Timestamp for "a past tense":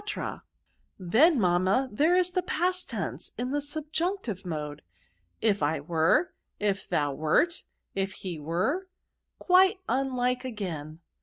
2.35-3.31